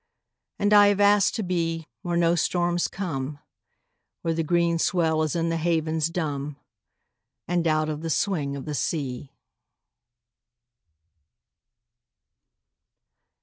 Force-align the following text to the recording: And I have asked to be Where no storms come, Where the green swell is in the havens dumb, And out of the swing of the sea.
And 0.57 0.73
I 0.73 0.87
have 0.87 0.99
asked 0.99 1.35
to 1.35 1.43
be 1.43 1.85
Where 2.01 2.17
no 2.17 2.33
storms 2.33 2.87
come, 2.87 3.37
Where 4.23 4.33
the 4.33 4.41
green 4.41 4.79
swell 4.79 5.21
is 5.21 5.35
in 5.35 5.49
the 5.49 5.57
havens 5.57 6.09
dumb, 6.09 6.57
And 7.47 7.67
out 7.67 7.87
of 7.87 8.01
the 8.01 8.09
swing 8.09 8.55
of 8.55 8.65
the 8.65 8.73
sea. 8.73 9.31